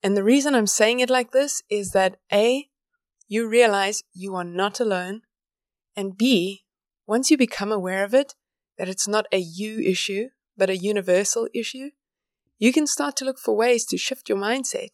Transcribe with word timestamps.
And 0.00 0.16
the 0.16 0.22
reason 0.22 0.54
I'm 0.54 0.68
saying 0.68 1.00
it 1.00 1.10
like 1.10 1.32
this 1.32 1.60
is 1.68 1.90
that 1.90 2.18
A, 2.32 2.68
you 3.26 3.48
realize 3.48 4.04
you 4.14 4.36
are 4.36 4.44
not 4.44 4.78
alone, 4.78 5.22
and 5.96 6.16
B, 6.16 6.62
once 7.04 7.32
you 7.32 7.36
become 7.36 7.72
aware 7.72 8.04
of 8.04 8.14
it, 8.14 8.36
that 8.78 8.88
it's 8.88 9.08
not 9.08 9.26
a 9.32 9.38
you 9.38 9.80
issue, 9.80 10.28
but 10.56 10.70
a 10.70 10.76
universal 10.76 11.48
issue, 11.52 11.90
you 12.60 12.72
can 12.72 12.86
start 12.86 13.16
to 13.16 13.24
look 13.24 13.40
for 13.40 13.56
ways 13.56 13.84
to 13.86 13.98
shift 13.98 14.28
your 14.28 14.38
mindset. 14.38 14.90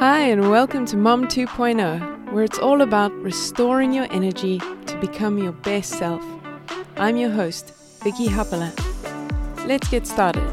Hi, 0.00 0.22
and 0.22 0.50
welcome 0.50 0.84
to 0.86 0.96
Mom 0.96 1.28
2.0, 1.28 2.32
where 2.32 2.42
it's 2.42 2.58
all 2.58 2.80
about 2.82 3.12
restoring 3.22 3.92
your 3.92 4.08
energy 4.10 4.60
become 5.00 5.38
your 5.38 5.52
best 5.52 5.92
self. 5.92 6.22
I'm 6.96 7.16
your 7.16 7.30
host, 7.30 7.72
Vicky 8.04 8.28
Haapala. 8.28 8.70
Let's 9.66 9.88
get 9.88 10.06
started. 10.06 10.44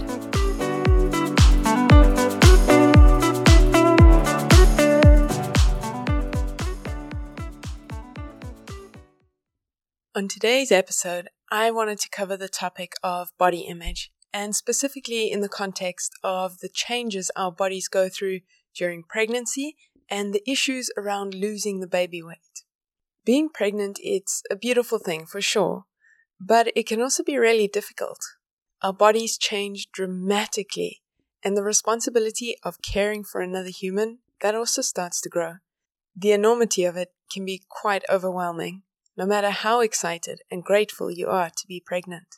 On 10.15 10.27
today's 10.27 10.71
episode, 10.71 11.27
I 11.51 11.69
wanted 11.69 11.99
to 11.99 12.09
cover 12.09 12.37
the 12.37 12.49
topic 12.49 12.93
of 13.03 13.29
body 13.37 13.61
image, 13.61 14.11
and 14.33 14.55
specifically 14.55 15.31
in 15.31 15.41
the 15.41 15.49
context 15.49 16.13
of 16.23 16.59
the 16.59 16.69
changes 16.69 17.29
our 17.35 17.51
bodies 17.51 17.87
go 17.87 18.09
through 18.09 18.39
during 18.73 19.03
pregnancy 19.03 19.75
and 20.09 20.33
the 20.33 20.49
issues 20.49 20.89
around 20.97 21.33
losing 21.33 21.81
the 21.81 21.87
baby 21.87 22.23
weight. 22.23 22.63
Being 23.27 23.49
pregnant, 23.49 23.99
it's 24.01 24.41
a 24.49 24.55
beautiful 24.55 24.99
thing 24.99 25.25
for 25.25 25.41
sure, 25.41 25.83
but 26.39 26.71
it 26.77 26.87
can 26.87 27.01
also 27.01 27.23
be 27.23 27.37
really 27.37 27.67
difficult. 27.67 28.19
Our 28.81 28.93
bodies 28.93 29.37
change 29.37 29.89
dramatically, 29.91 31.01
and 31.43 31.57
the 31.57 31.61
responsibility 31.61 32.55
of 32.63 32.81
caring 32.81 33.25
for 33.25 33.41
another 33.41 33.67
human, 33.67 34.19
that 34.39 34.55
also 34.55 34.81
starts 34.81 35.19
to 35.19 35.29
grow. 35.29 35.55
The 36.15 36.31
enormity 36.31 36.85
of 36.85 36.95
it 36.95 37.09
can 37.29 37.43
be 37.43 37.63
quite 37.67 38.05
overwhelming, 38.09 38.83
no 39.17 39.25
matter 39.25 39.49
how 39.49 39.81
excited 39.81 40.39
and 40.49 40.63
grateful 40.63 41.11
you 41.11 41.27
are 41.27 41.49
to 41.49 41.67
be 41.67 41.83
pregnant. 41.85 42.37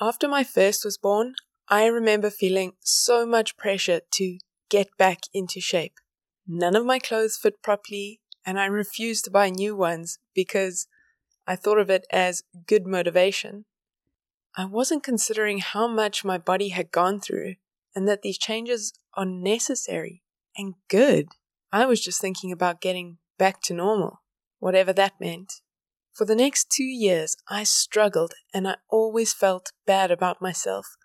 After 0.00 0.28
my 0.28 0.44
first 0.44 0.84
was 0.84 0.98
born, 0.98 1.34
I 1.66 1.86
remember 1.86 2.30
feeling 2.30 2.74
so 2.78 3.26
much 3.26 3.56
pressure 3.56 4.02
to 4.12 4.38
get 4.70 4.96
back 4.96 5.22
into 5.34 5.60
shape. 5.60 5.94
None 6.46 6.76
of 6.76 6.86
my 6.86 7.00
clothes 7.00 7.36
fit 7.36 7.60
properly, 7.60 8.20
and 8.44 8.58
I 8.58 8.66
refused 8.66 9.24
to 9.24 9.30
buy 9.30 9.50
new 9.50 9.76
ones 9.76 10.18
because 10.34 10.86
I 11.46 11.56
thought 11.56 11.78
of 11.78 11.90
it 11.90 12.06
as 12.10 12.42
good 12.66 12.86
motivation. 12.86 13.64
I 14.56 14.64
wasn't 14.64 15.02
considering 15.02 15.58
how 15.58 15.88
much 15.88 16.24
my 16.24 16.38
body 16.38 16.68
had 16.68 16.92
gone 16.92 17.20
through 17.20 17.54
and 17.94 18.06
that 18.08 18.22
these 18.22 18.38
changes 18.38 18.92
are 19.14 19.24
necessary 19.24 20.22
and 20.56 20.74
good. 20.88 21.28
I 21.72 21.86
was 21.86 22.02
just 22.02 22.20
thinking 22.20 22.52
about 22.52 22.80
getting 22.80 23.18
back 23.38 23.62
to 23.62 23.74
normal, 23.74 24.22
whatever 24.58 24.92
that 24.92 25.20
meant. 25.20 25.54
For 26.12 26.26
the 26.26 26.36
next 26.36 26.70
two 26.70 26.84
years, 26.84 27.36
I 27.48 27.64
struggled 27.64 28.34
and 28.52 28.68
I 28.68 28.76
always 28.90 29.32
felt 29.32 29.72
bad 29.86 30.10
about 30.10 30.42
myself 30.42 30.96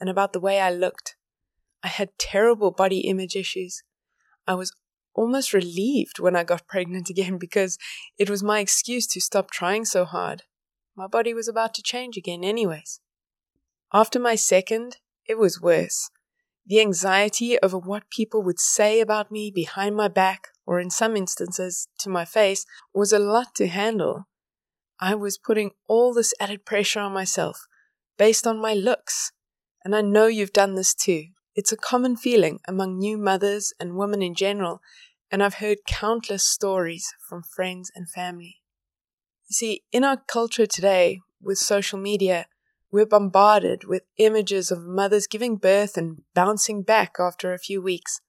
and 0.00 0.10
about 0.10 0.32
the 0.32 0.40
way 0.40 0.60
I 0.60 0.70
looked. 0.70 1.16
I 1.82 1.88
had 1.88 2.18
terrible 2.18 2.72
body 2.72 3.00
image 3.00 3.36
issues. 3.36 3.84
I 4.46 4.54
was 4.54 4.72
almost 5.16 5.52
relieved 5.52 6.20
when 6.20 6.36
I 6.36 6.44
got 6.44 6.68
pregnant 6.68 7.10
again 7.10 7.38
because 7.40 7.78
it 8.16 8.30
was 8.30 8.42
my 8.42 8.60
excuse 8.60 9.06
to 9.08 9.20
stop 9.20 9.50
trying 9.50 9.84
so 9.84 10.04
hard. 10.04 10.44
My 10.94 11.08
body 11.08 11.34
was 11.34 11.48
about 11.48 11.74
to 11.74 11.82
change 11.82 12.16
again, 12.16 12.44
anyways. 12.44 13.00
After 13.92 14.18
my 14.18 14.34
second, 14.34 14.98
it 15.26 15.38
was 15.38 15.60
worse. 15.60 16.10
The 16.64 16.80
anxiety 16.80 17.58
over 17.62 17.78
what 17.78 18.10
people 18.10 18.42
would 18.42 18.58
say 18.58 19.00
about 19.00 19.30
me 19.30 19.52
behind 19.54 19.94
my 19.94 20.08
back, 20.08 20.48
or 20.66 20.80
in 20.80 20.90
some 20.90 21.16
instances 21.16 21.88
to 21.98 22.08
my 22.08 22.24
face, 22.24 22.64
was 22.94 23.12
a 23.12 23.18
lot 23.18 23.54
to 23.56 23.68
handle. 23.68 24.26
I 24.98 25.14
was 25.14 25.38
putting 25.38 25.72
all 25.86 26.14
this 26.14 26.34
added 26.40 26.64
pressure 26.64 27.00
on 27.00 27.12
myself 27.12 27.66
based 28.18 28.46
on 28.46 28.60
my 28.60 28.74
looks. 28.74 29.32
And 29.84 29.94
I 29.94 30.00
know 30.00 30.26
you've 30.26 30.52
done 30.52 30.74
this 30.74 30.94
too. 30.94 31.26
It's 31.54 31.72
a 31.72 31.76
common 31.76 32.16
feeling 32.16 32.60
among 32.66 32.98
new 32.98 33.16
mothers 33.16 33.72
and 33.78 33.96
women 33.96 34.22
in 34.22 34.34
general, 34.34 34.80
and 35.30 35.42
I've 35.42 35.54
heard 35.54 35.78
countless 35.88 36.46
stories 36.46 37.12
from 37.28 37.42
friends 37.42 37.90
and 37.94 38.08
family. 38.10 38.56
You 39.48 39.54
see, 39.54 39.82
in 39.92 40.04
our 40.04 40.16
culture 40.16 40.66
today, 40.66 41.20
with 41.40 41.58
social 41.58 41.98
media, 41.98 42.46
we're 42.90 43.06
bombarded 43.06 43.84
with 43.84 44.02
images 44.16 44.70
of 44.70 44.82
mothers 44.82 45.26
giving 45.26 45.56
birth 45.56 45.96
and 45.96 46.22
bouncing 46.34 46.82
back 46.82 47.16
after 47.18 47.52
a 47.52 47.58
few 47.58 47.82
weeks. 47.82 48.20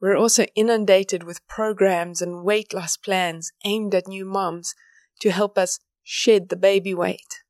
We're 0.00 0.16
also 0.16 0.46
inundated 0.56 1.22
with 1.22 1.46
programs 1.46 2.20
and 2.20 2.44
weight 2.44 2.74
loss 2.74 2.96
plans 2.96 3.52
aimed 3.64 3.94
at 3.94 4.08
new 4.08 4.24
moms 4.24 4.74
to 5.20 5.30
help 5.30 5.56
us 5.56 5.78
shed 6.02 6.48
the 6.48 6.56
baby 6.56 6.92
weight. 6.92 7.42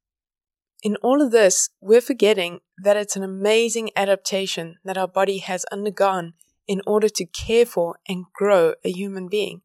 In 0.82 0.96
all 0.96 1.22
of 1.22 1.30
this, 1.30 1.70
we're 1.80 2.00
forgetting 2.00 2.60
that 2.82 2.96
it's 2.96 3.16
an 3.16 3.22
amazing 3.22 3.90
adaptation 3.96 4.76
that 4.84 4.98
our 4.98 5.08
body 5.08 5.38
has 5.38 5.64
undergone 5.72 6.34
in 6.66 6.80
order 6.86 7.08
to 7.08 7.26
care 7.26 7.66
for 7.66 7.98
and 8.08 8.26
grow 8.32 8.74
a 8.84 8.90
human 8.90 9.28
being. 9.28 9.62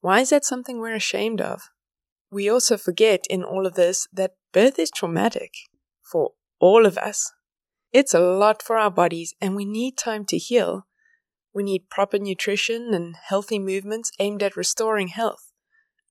Why 0.00 0.20
is 0.20 0.30
that 0.30 0.44
something 0.44 0.78
we're 0.78 0.94
ashamed 0.94 1.40
of? 1.40 1.70
We 2.30 2.48
also 2.48 2.76
forget 2.76 3.24
in 3.28 3.42
all 3.42 3.66
of 3.66 3.74
this 3.74 4.06
that 4.12 4.34
birth 4.52 4.78
is 4.78 4.90
traumatic 4.90 5.52
for 6.02 6.32
all 6.58 6.86
of 6.86 6.96
us. 6.96 7.32
It's 7.92 8.14
a 8.14 8.20
lot 8.20 8.62
for 8.62 8.76
our 8.76 8.90
bodies 8.90 9.34
and 9.40 9.56
we 9.56 9.64
need 9.64 9.96
time 9.96 10.24
to 10.26 10.38
heal. 10.38 10.86
We 11.52 11.64
need 11.64 11.90
proper 11.90 12.18
nutrition 12.18 12.94
and 12.94 13.16
healthy 13.16 13.58
movements 13.58 14.12
aimed 14.20 14.42
at 14.42 14.56
restoring 14.56 15.08
health, 15.08 15.52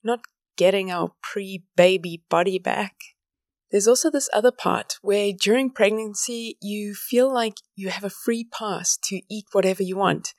not 0.04 0.20
getting 0.58 0.92
our 0.92 1.14
pre 1.24 1.64
baby 1.78 2.24
body 2.30 2.60
back. 2.60 2.96
There's 3.72 3.88
also 3.88 4.10
this 4.10 4.30
other 4.34 4.52
part 4.52 4.96
where 5.02 5.32
during 5.32 5.70
pregnancy 5.70 6.58
you 6.62 6.96
feel 6.96 7.32
like 7.32 7.56
you 7.76 7.90
have 7.90 8.04
a 8.04 8.10
free 8.10 8.44
pass 8.44 8.98
to 9.04 9.22
eat 9.30 9.46
whatever 9.52 9.84
you 9.84 9.96
want. 9.96 10.34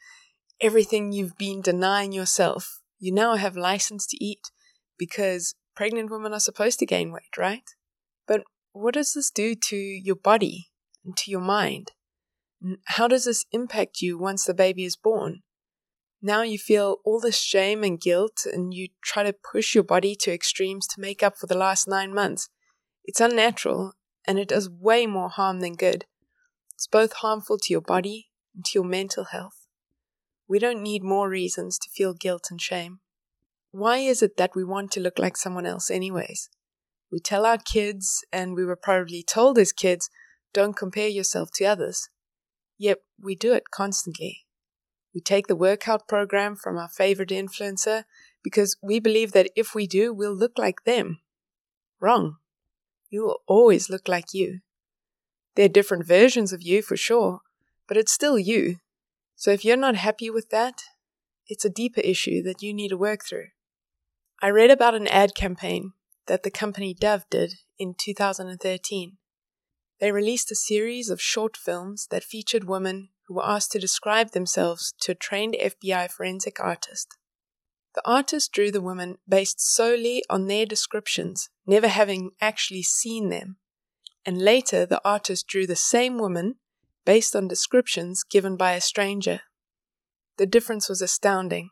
Everything 0.60 1.12
you've 1.12 1.38
been 1.38 1.60
denying 1.62 2.12
yourself, 2.12 2.80
you 2.98 3.12
now 3.12 3.36
have 3.36 3.56
license 3.56 4.06
to 4.08 4.22
eat 4.22 4.50
because 4.98 5.54
pregnant 5.76 6.10
women 6.10 6.32
are 6.32 6.40
supposed 6.40 6.78
to 6.80 6.86
gain 6.86 7.12
weight, 7.12 7.36
right? 7.38 7.62
But 8.26 8.42
what 8.72 8.94
does 8.94 9.14
this 9.14 9.30
do 9.30 9.54
to 9.54 9.76
your 9.76 10.16
body 10.16 10.68
and 11.04 11.16
to 11.18 11.30
your 11.30 11.40
mind? 11.40 11.92
How 12.86 13.08
does 13.08 13.24
this 13.24 13.46
impact 13.52 14.02
you 14.02 14.18
once 14.18 14.44
the 14.44 14.52
baby 14.52 14.84
is 14.84 14.96
born? 14.96 15.40
Now 16.20 16.42
you 16.42 16.58
feel 16.58 16.96
all 17.04 17.20
this 17.20 17.40
shame 17.40 17.82
and 17.82 17.98
guilt, 17.98 18.42
and 18.44 18.74
you 18.74 18.88
try 19.02 19.22
to 19.22 19.32
push 19.32 19.74
your 19.74 19.84
body 19.84 20.14
to 20.16 20.32
extremes 20.32 20.86
to 20.88 21.00
make 21.00 21.22
up 21.22 21.38
for 21.38 21.46
the 21.46 21.56
last 21.56 21.88
nine 21.88 22.12
months. 22.12 22.50
It's 23.04 23.20
unnatural 23.20 23.94
and 24.26 24.38
it 24.38 24.48
does 24.48 24.70
way 24.70 25.06
more 25.06 25.28
harm 25.28 25.60
than 25.60 25.74
good. 25.74 26.04
It's 26.74 26.86
both 26.86 27.14
harmful 27.14 27.58
to 27.58 27.72
your 27.72 27.80
body 27.80 28.28
and 28.54 28.64
to 28.66 28.70
your 28.74 28.84
mental 28.84 29.24
health. 29.24 29.66
We 30.48 30.58
don't 30.58 30.82
need 30.82 31.04
more 31.04 31.28
reasons 31.28 31.78
to 31.78 31.90
feel 31.90 32.14
guilt 32.14 32.48
and 32.50 32.60
shame. 32.60 33.00
Why 33.70 33.98
is 33.98 34.22
it 34.22 34.36
that 34.36 34.56
we 34.56 34.64
want 34.64 34.90
to 34.92 35.00
look 35.00 35.18
like 35.18 35.36
someone 35.36 35.66
else, 35.66 35.90
anyways? 35.90 36.50
We 37.12 37.20
tell 37.20 37.46
our 37.46 37.58
kids, 37.58 38.24
and 38.32 38.56
we 38.56 38.64
were 38.64 38.76
probably 38.76 39.22
told 39.22 39.58
as 39.58 39.72
kids, 39.72 40.10
don't 40.52 40.76
compare 40.76 41.08
yourself 41.08 41.50
to 41.54 41.64
others. 41.66 42.08
Yet 42.78 42.98
we 43.20 43.36
do 43.36 43.52
it 43.52 43.70
constantly. 43.70 44.46
We 45.14 45.20
take 45.20 45.46
the 45.46 45.56
workout 45.56 46.08
program 46.08 46.56
from 46.56 46.78
our 46.78 46.88
favorite 46.88 47.30
influencer 47.30 48.04
because 48.42 48.76
we 48.82 48.98
believe 48.98 49.32
that 49.32 49.50
if 49.54 49.74
we 49.74 49.86
do, 49.86 50.12
we'll 50.12 50.34
look 50.34 50.58
like 50.58 50.82
them. 50.84 51.20
Wrong. 52.00 52.36
You 53.10 53.24
will 53.24 53.40
always 53.46 53.90
look 53.90 54.08
like 54.08 54.32
you. 54.32 54.60
There 55.56 55.66
are 55.66 55.68
different 55.68 56.06
versions 56.06 56.52
of 56.52 56.62
you 56.62 56.80
for 56.80 56.96
sure, 56.96 57.40
but 57.88 57.96
it's 57.96 58.12
still 58.12 58.38
you. 58.38 58.76
So 59.34 59.50
if 59.50 59.64
you're 59.64 59.76
not 59.76 59.96
happy 59.96 60.30
with 60.30 60.50
that, 60.50 60.82
it's 61.48 61.64
a 61.64 61.70
deeper 61.70 62.00
issue 62.00 62.42
that 62.44 62.62
you 62.62 62.72
need 62.72 62.90
to 62.90 62.96
work 62.96 63.24
through. 63.28 63.48
I 64.40 64.50
read 64.50 64.70
about 64.70 64.94
an 64.94 65.08
ad 65.08 65.34
campaign 65.34 65.92
that 66.26 66.44
the 66.44 66.50
company 66.50 66.94
Dove 66.94 67.24
did 67.28 67.54
in 67.78 67.94
2013. 67.98 69.16
They 69.98 70.12
released 70.12 70.52
a 70.52 70.56
series 70.56 71.10
of 71.10 71.20
short 71.20 71.56
films 71.56 72.06
that 72.10 72.22
featured 72.22 72.64
women 72.64 73.08
who 73.26 73.34
were 73.34 73.46
asked 73.46 73.72
to 73.72 73.78
describe 73.78 74.30
themselves 74.30 74.94
to 75.00 75.12
a 75.12 75.16
trained 75.16 75.56
FBI 75.60 76.10
forensic 76.10 76.60
artist. 76.60 77.08
The 77.94 78.02
artist 78.08 78.52
drew 78.52 78.70
the 78.70 78.80
women 78.80 79.18
based 79.28 79.60
solely 79.60 80.22
on 80.30 80.46
their 80.46 80.64
descriptions, 80.64 81.48
never 81.70 81.86
having 81.86 82.32
actually 82.40 82.82
seen 82.82 83.28
them. 83.28 83.56
And 84.26 84.42
later, 84.42 84.84
the 84.84 85.00
artist 85.04 85.46
drew 85.46 85.68
the 85.68 85.76
same 85.76 86.18
woman 86.18 86.56
based 87.04 87.36
on 87.36 87.46
descriptions 87.46 88.24
given 88.24 88.56
by 88.56 88.72
a 88.72 88.80
stranger. 88.80 89.42
The 90.36 90.46
difference 90.46 90.88
was 90.88 91.00
astounding. 91.00 91.70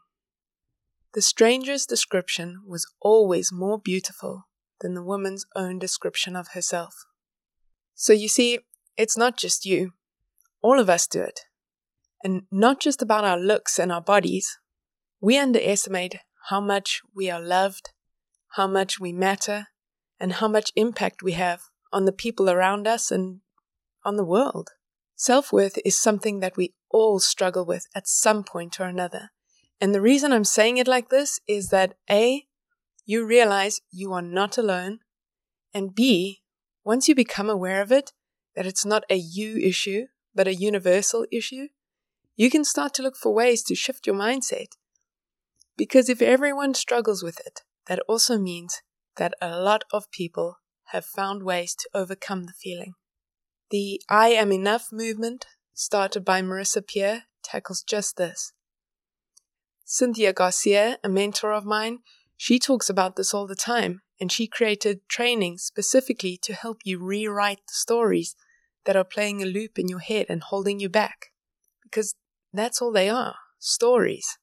The 1.14 1.20
stranger's 1.20 1.84
description 1.84 2.62
was 2.64 2.86
always 3.00 3.50
more 3.50 3.78
beautiful 3.78 4.46
than 4.80 4.94
the 4.94 5.02
woman's 5.02 5.44
own 5.56 5.80
description 5.80 6.36
of 6.36 6.48
herself. 6.54 6.94
So 7.96 8.12
you 8.12 8.28
see, 8.28 8.60
it's 8.96 9.18
not 9.18 9.36
just 9.36 9.66
you. 9.66 9.94
All 10.62 10.78
of 10.78 10.88
us 10.88 11.08
do 11.08 11.22
it. 11.22 11.40
And 12.22 12.42
not 12.52 12.80
just 12.80 13.02
about 13.02 13.24
our 13.24 13.38
looks 13.38 13.80
and 13.80 13.90
our 13.90 14.00
bodies. 14.00 14.58
We 15.20 15.36
underestimate 15.36 16.18
how 16.50 16.60
much 16.60 17.00
we 17.16 17.28
are 17.30 17.42
loved, 17.42 17.90
how 18.50 18.68
much 18.68 19.00
we 19.00 19.12
matter, 19.12 19.66
and 20.20 20.34
how 20.34 20.48
much 20.48 20.72
impact 20.76 21.22
we 21.22 21.32
have 21.32 21.62
on 21.92 22.04
the 22.04 22.12
people 22.12 22.50
around 22.50 22.86
us 22.86 23.10
and 23.10 23.40
on 24.04 24.16
the 24.16 24.24
world. 24.24 24.70
Self 25.16 25.52
worth 25.52 25.78
is 25.84 26.00
something 26.00 26.40
that 26.40 26.56
we 26.56 26.74
all 26.90 27.18
struggle 27.18 27.64
with 27.64 27.86
at 27.94 28.06
some 28.06 28.44
point 28.44 28.78
or 28.80 28.84
another. 28.84 29.30
And 29.80 29.94
the 29.94 30.00
reason 30.00 30.32
I'm 30.32 30.44
saying 30.44 30.76
it 30.76 30.88
like 30.88 31.08
this 31.08 31.40
is 31.48 31.68
that 31.68 31.94
A, 32.10 32.46
you 33.04 33.24
realize 33.24 33.80
you 33.90 34.12
are 34.12 34.22
not 34.22 34.58
alone, 34.58 35.00
and 35.72 35.94
B, 35.94 36.42
once 36.84 37.08
you 37.08 37.14
become 37.14 37.50
aware 37.50 37.82
of 37.82 37.92
it, 37.92 38.12
that 38.56 38.66
it's 38.66 38.84
not 38.84 39.04
a 39.08 39.16
you 39.16 39.56
issue, 39.56 40.06
but 40.34 40.48
a 40.48 40.54
universal 40.54 41.26
issue, 41.30 41.68
you 42.36 42.50
can 42.50 42.64
start 42.64 42.94
to 42.94 43.02
look 43.02 43.16
for 43.16 43.34
ways 43.34 43.62
to 43.64 43.74
shift 43.74 44.06
your 44.06 44.16
mindset. 44.16 44.76
Because 45.76 46.08
if 46.08 46.22
everyone 46.22 46.74
struggles 46.74 47.22
with 47.22 47.40
it, 47.40 47.62
that 47.86 48.00
also 48.08 48.38
means 48.38 48.82
that 49.18 49.34
a 49.40 49.60
lot 49.60 49.84
of 49.92 50.10
people 50.10 50.58
have 50.86 51.04
found 51.04 51.42
ways 51.42 51.74
to 51.74 51.88
overcome 51.94 52.44
the 52.44 52.52
feeling. 52.52 52.94
The 53.70 54.00
I 54.08 54.28
Am 54.28 54.50
Enough 54.50 54.90
movement, 54.90 55.46
started 55.74 56.24
by 56.24 56.40
Marisa 56.40 56.86
Peer, 56.86 57.24
tackles 57.42 57.82
just 57.82 58.16
this. 58.16 58.52
Cynthia 59.84 60.32
Garcia, 60.32 60.98
a 61.04 61.08
mentor 61.08 61.52
of 61.52 61.64
mine, 61.64 61.98
she 62.36 62.58
talks 62.58 62.88
about 62.88 63.16
this 63.16 63.34
all 63.34 63.46
the 63.46 63.54
time, 63.54 64.00
and 64.20 64.32
she 64.32 64.46
created 64.46 65.06
training 65.08 65.58
specifically 65.58 66.38
to 66.42 66.54
help 66.54 66.78
you 66.84 66.98
rewrite 66.98 67.60
the 67.66 67.74
stories 67.74 68.34
that 68.84 68.96
are 68.96 69.04
playing 69.04 69.42
a 69.42 69.46
loop 69.46 69.78
in 69.78 69.88
your 69.88 69.98
head 69.98 70.26
and 70.28 70.42
holding 70.42 70.80
you 70.80 70.88
back. 70.88 71.26
Because 71.82 72.14
that's 72.52 72.80
all 72.80 72.92
they 72.92 73.10
are 73.10 73.36
stories. 73.58 74.38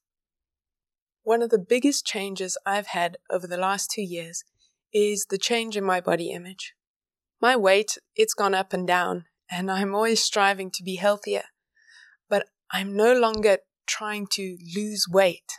One 1.22 1.42
of 1.42 1.50
the 1.50 1.58
biggest 1.58 2.06
changes 2.06 2.56
I've 2.64 2.88
had 2.88 3.16
over 3.30 3.46
the 3.46 3.56
last 3.56 3.90
two 3.90 4.02
years 4.02 4.44
is 4.92 5.26
the 5.28 5.38
change 5.38 5.76
in 5.76 5.84
my 5.84 6.00
body 6.00 6.30
image. 6.30 6.74
My 7.40 7.56
weight, 7.56 7.98
it's 8.14 8.34
gone 8.34 8.54
up 8.54 8.72
and 8.72 8.86
down, 8.86 9.26
and 9.50 9.70
I'm 9.70 9.94
always 9.94 10.22
striving 10.22 10.70
to 10.72 10.82
be 10.82 10.96
healthier. 10.96 11.44
But 12.28 12.46
I'm 12.70 12.96
no 12.96 13.14
longer 13.14 13.58
trying 13.86 14.26
to 14.32 14.56
lose 14.74 15.06
weight. 15.08 15.52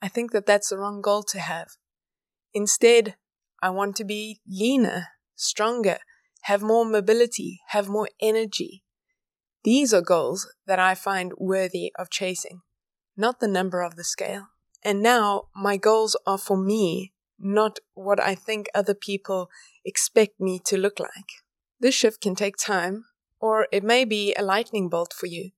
I 0.00 0.08
think 0.08 0.32
that 0.32 0.46
that's 0.46 0.70
the 0.70 0.78
wrong 0.78 1.00
goal 1.00 1.22
to 1.24 1.38
have. 1.38 1.68
Instead, 2.54 3.16
I 3.62 3.70
want 3.70 3.96
to 3.96 4.04
be 4.04 4.40
leaner, 4.48 5.08
stronger, 5.34 5.98
have 6.42 6.62
more 6.62 6.84
mobility, 6.84 7.60
have 7.68 7.88
more 7.88 8.08
energy. 8.20 8.82
These 9.64 9.94
are 9.94 10.00
goals 10.02 10.48
that 10.66 10.80
I 10.80 10.94
find 10.94 11.32
worthy 11.38 11.92
of 11.96 12.10
chasing, 12.10 12.62
not 13.16 13.38
the 13.38 13.46
number 13.46 13.80
of 13.80 13.94
the 13.94 14.04
scale. 14.04 14.48
And 14.84 15.00
now 15.00 15.44
my 15.54 15.76
goals 15.76 16.16
are 16.26 16.38
for 16.38 16.56
me, 16.56 17.11
not 17.42 17.78
what 17.94 18.20
I 18.20 18.34
think 18.34 18.68
other 18.74 18.94
people 18.94 19.50
expect 19.84 20.40
me 20.40 20.60
to 20.66 20.76
look 20.76 20.98
like. 21.00 21.42
This 21.80 21.94
shift 21.94 22.20
can 22.20 22.34
take 22.34 22.56
time, 22.56 23.04
or 23.40 23.66
it 23.72 23.82
may 23.82 24.04
be 24.04 24.34
a 24.34 24.42
lightning 24.42 24.88
bolt 24.88 25.12
for 25.12 25.26
you. 25.26 25.50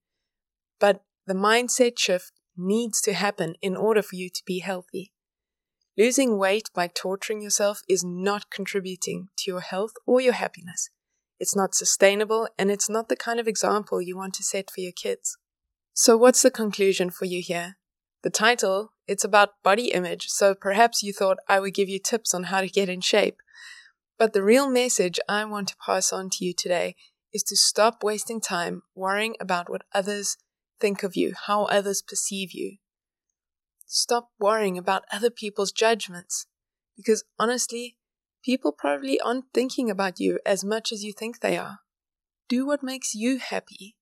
But 0.79 1.03
the 1.27 1.33
mindset 1.33 1.99
shift 1.99 2.31
needs 2.57 3.01
to 3.01 3.13
happen 3.13 3.55
in 3.61 3.75
order 3.75 4.01
for 4.01 4.15
you 4.15 4.29
to 4.29 4.41
be 4.45 4.59
healthy. 4.59 5.11
Losing 5.97 6.37
weight 6.37 6.69
by 6.73 6.87
torturing 6.87 7.41
yourself 7.41 7.81
is 7.87 8.03
not 8.03 8.49
contributing 8.49 9.29
to 9.37 9.51
your 9.51 9.61
health 9.61 9.93
or 10.05 10.19
your 10.19 10.33
happiness. 10.33 10.89
It's 11.39 11.55
not 11.55 11.75
sustainable 11.75 12.47
and 12.57 12.69
it's 12.69 12.89
not 12.89 13.07
the 13.07 13.15
kind 13.15 13.39
of 13.39 13.47
example 13.47 14.01
you 14.01 14.17
want 14.17 14.33
to 14.35 14.43
set 14.43 14.69
for 14.71 14.81
your 14.81 14.91
kids. 14.91 15.37
So 15.93 16.17
what's 16.17 16.41
the 16.41 16.51
conclusion 16.51 17.09
for 17.09 17.25
you 17.25 17.41
here? 17.41 17.77
The 18.25 18.31
title, 18.31 18.91
it's 19.07 19.23
about 19.23 19.61
body 19.61 19.91
image, 19.91 20.29
so 20.29 20.55
perhaps 20.55 21.03
you 21.03 21.13
thought 21.13 21.37
I 21.47 21.59
would 21.59 21.75
give 21.75 21.87
you 21.87 21.99
tips 21.99 22.33
on 22.33 22.45
how 22.45 22.61
to 22.61 22.67
get 22.67 22.89
in 22.89 23.01
shape. 23.01 23.37
But 24.17 24.33
the 24.33 24.41
real 24.41 24.67
message 24.67 25.19
I 25.29 25.45
want 25.45 25.67
to 25.67 25.75
pass 25.85 26.11
on 26.11 26.31
to 26.31 26.43
you 26.43 26.51
today 26.51 26.95
is 27.31 27.43
to 27.43 27.55
stop 27.55 28.03
wasting 28.03 28.41
time 28.41 28.81
worrying 28.95 29.35
about 29.39 29.69
what 29.69 29.83
others 29.93 30.37
think 30.81 31.03
of 31.03 31.15
you, 31.15 31.35
how 31.45 31.65
others 31.65 32.01
perceive 32.01 32.51
you. 32.51 32.77
Stop 33.85 34.29
worrying 34.39 34.75
about 34.75 35.03
other 35.11 35.29
people's 35.29 35.71
judgments, 35.71 36.47
because 36.97 37.25
honestly, 37.37 37.95
people 38.43 38.71
probably 38.71 39.21
aren't 39.21 39.53
thinking 39.53 39.91
about 39.91 40.19
you 40.19 40.39
as 40.47 40.65
much 40.65 40.91
as 40.91 41.03
you 41.03 41.13
think 41.13 41.41
they 41.41 41.59
are. 41.59 41.81
Do 42.49 42.65
what 42.65 42.81
makes 42.81 43.13
you 43.13 43.37
happy. 43.37 43.97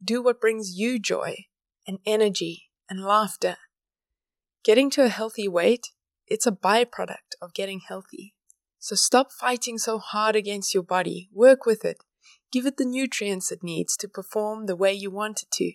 Do 0.00 0.22
what 0.22 0.40
brings 0.40 0.78
you 0.78 1.00
joy 1.00 1.46
and 1.84 1.98
energy 2.06 2.69
and 2.90 3.04
laughter. 3.04 3.56
Getting 4.64 4.90
to 4.90 5.04
a 5.04 5.08
healthy 5.08 5.48
weight, 5.48 5.92
it's 6.26 6.46
a 6.46 6.52
byproduct 6.52 7.36
of 7.40 7.54
getting 7.54 7.80
healthy. 7.88 8.34
So 8.78 8.96
stop 8.96 9.30
fighting 9.30 9.78
so 9.78 9.98
hard 9.98 10.36
against 10.36 10.74
your 10.74 10.82
body. 10.82 11.30
Work 11.32 11.64
with 11.64 11.84
it. 11.84 11.98
Give 12.52 12.66
it 12.66 12.76
the 12.76 12.84
nutrients 12.84 13.52
it 13.52 13.62
needs 13.62 13.96
to 13.98 14.08
perform 14.08 14.66
the 14.66 14.76
way 14.76 14.92
you 14.92 15.10
want 15.10 15.42
it 15.42 15.50
to. 15.52 15.72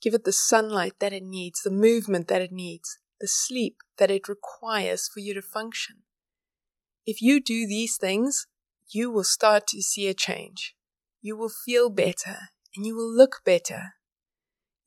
Give 0.00 0.14
it 0.14 0.24
the 0.24 0.32
sunlight 0.32 0.94
that 0.98 1.12
it 1.12 1.22
needs, 1.22 1.62
the 1.62 1.70
movement 1.70 2.28
that 2.28 2.42
it 2.42 2.50
needs, 2.50 2.98
the 3.20 3.28
sleep 3.28 3.76
that 3.98 4.10
it 4.10 4.28
requires 4.28 5.08
for 5.12 5.20
you 5.20 5.34
to 5.34 5.42
function. 5.42 5.96
If 7.06 7.20
you 7.20 7.40
do 7.40 7.66
these 7.66 7.96
things, 7.96 8.46
you 8.88 9.10
will 9.10 9.24
start 9.24 9.66
to 9.68 9.82
see 9.82 10.08
a 10.08 10.14
change. 10.14 10.74
You 11.20 11.36
will 11.36 11.50
feel 11.50 11.90
better 11.90 12.48
and 12.74 12.86
you 12.86 12.96
will 12.96 13.12
look 13.12 13.42
better. 13.44 13.94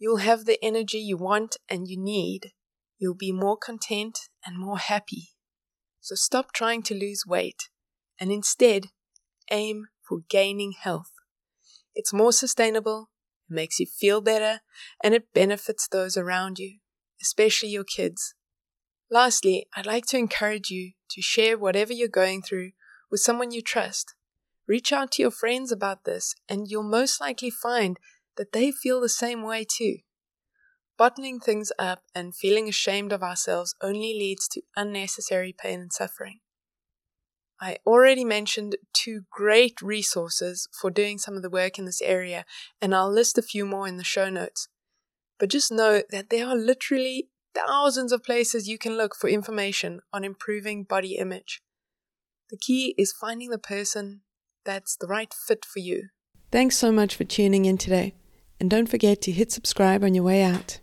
You 0.06 0.12
will 0.12 0.18
have 0.18 0.46
the 0.46 0.63
energy 0.63 1.00
you 1.00 1.18
want 1.18 1.57
and 1.68 1.88
you 1.88 1.98
need. 1.98 2.52
You'll 3.00 3.16
be 3.16 3.31
more 3.31 3.57
content 3.57 4.19
and 4.46 4.56
more 4.56 4.78
happy. 4.78 5.30
So 6.00 6.13
stop 6.13 6.54
trying 6.54 6.84
to 6.84 6.94
lose 6.94 7.24
weight 7.25 7.69
and 8.19 8.31
instead 8.31 8.90
aim 9.50 9.88
for 10.07 10.19
gaining 10.30 10.74
health. 10.74 11.10
It's 11.96 12.13
more 12.13 12.31
sustainable, 12.31 13.10
it 13.50 13.56
makes 13.56 13.80
you 13.80 13.88
feel 13.88 14.22
better, 14.22 14.60
and 15.04 15.16
it 15.16 15.34
benefits 15.34 15.88
those 15.88 16.16
around 16.16 16.60
you, 16.60 16.78
especially 17.19 17.69
your 17.69 17.84
kids. 17.84 18.36
Lastly, 19.10 19.66
I'd 19.75 19.88
like 19.88 20.06
to 20.10 20.19
encourage 20.19 20.69
you 20.69 20.92
to 21.10 21.22
share 21.24 21.58
whatever 21.58 21.94
you're 21.94 22.08
going 22.08 22.44
through 22.44 22.74
with 23.10 23.22
someone 23.22 23.51
you 23.51 23.63
trust. 23.63 24.13
Reach 24.68 24.94
out 24.94 25.13
to 25.13 25.24
your 25.24 25.32
friends 25.32 25.72
about 25.72 26.03
this, 26.03 26.36
and 26.48 26.68
you'll 26.70 26.84
most 26.84 27.20
likely 27.20 27.50
find 27.50 27.98
that 28.38 28.51
they 28.51 28.72
feel 28.72 29.01
the 29.01 29.10
same 29.10 29.44
way 29.44 29.65
too. 29.68 29.98
Bottling 30.98 31.39
things 31.39 31.72
up 31.77 32.04
and 32.13 32.36
feeling 32.36 32.70
ashamed 32.70 33.12
of 33.12 33.22
ourselves 33.22 33.75
only 33.82 34.13
leads 34.13 34.48
to 34.50 34.62
unnecessary 34.75 35.54
pain 35.58 35.82
and 35.82 35.92
suffering. 35.92 36.39
I 37.60 37.77
already 37.86 38.25
mentioned 38.25 38.75
two 38.94 39.22
great 39.32 39.82
resources 39.82 40.68
for 40.80 40.92
doing 40.92 41.18
some 41.18 41.36
of 41.36 41.42
the 41.42 41.50
work 41.50 41.80
in 41.80 41.86
this 41.86 42.01
area, 42.01 42.46
and 42.82 42.94
I'll 42.94 43.12
list 43.12 43.38
a 43.38 43.42
few 43.42 43.65
more 43.65 43.88
in 43.88 43.98
the 43.98 44.04
show 44.04 44.30
notes. 44.30 44.68
But 45.39 45.50
just 45.50 45.72
know 45.72 46.01
that 46.12 46.30
there 46.30 46.48
are 46.48 46.56
literally 46.56 47.30
thousands 47.54 48.12
of 48.12 48.24
places 48.24 48.68
you 48.68 48.77
can 48.77 48.98
look 48.98 49.15
for 49.15 49.30
information 49.30 50.01
on 50.13 50.24
improving 50.24 50.84
body 50.84 51.15
image. 51.18 51.62
The 52.50 52.58
key 52.58 52.94
is 52.98 53.13
finding 53.13 53.50
the 53.50 53.58
person 53.58 54.22
that's 54.65 54.96
the 54.96 55.08
right 55.08 55.34
fit 55.34 55.65
for 55.65 55.80
you. 55.80 56.10
Thanks 56.51 56.77
so 56.77 56.92
much 56.92 57.15
for 57.15 57.24
tuning 57.24 57.65
in 57.65 57.77
today, 57.77 58.13
and 58.59 58.69
don't 58.69 58.88
forget 58.88 59.21
to 59.21 59.31
hit 59.31 59.51
subscribe 59.51 60.03
on 60.03 60.13
your 60.13 60.24
way 60.24 60.43
out. 60.43 60.79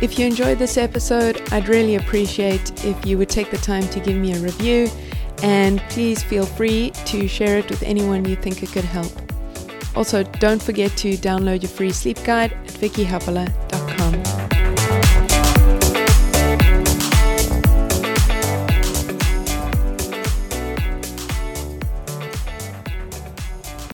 If 0.00 0.18
you 0.18 0.26
enjoyed 0.26 0.58
this 0.58 0.76
episode, 0.76 1.40
I'd 1.50 1.68
really 1.68 1.94
appreciate 1.96 2.84
if 2.84 3.06
you 3.06 3.16
would 3.16 3.30
take 3.30 3.50
the 3.50 3.56
time 3.56 3.88
to 3.88 4.00
give 4.00 4.16
me 4.16 4.34
a 4.34 4.38
review 4.38 4.88
and 5.42 5.80
please 5.88 6.22
feel 6.22 6.44
free 6.44 6.90
to 7.06 7.26
share 7.26 7.58
it 7.58 7.70
with 7.70 7.82
anyone 7.82 8.24
you 8.24 8.36
think 8.36 8.62
it 8.62 8.70
could 8.70 8.84
help. 8.84 9.12
Also, 9.96 10.22
don't 10.22 10.62
forget 10.62 10.94
to 10.98 11.16
download 11.16 11.62
your 11.62 11.70
free 11.70 11.92
sleep 11.92 12.22
guide 12.24 12.52
at 12.52 12.66
vickyhaapala.com. 12.66 14.43